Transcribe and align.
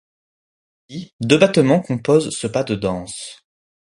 Ainsi, 0.89 1.13
deux 1.19 1.37
battements 1.37 1.79
composent 1.83 2.31
ce 2.31 2.47
pas 2.47 2.63
de 2.63 2.73
danse. 2.73 3.45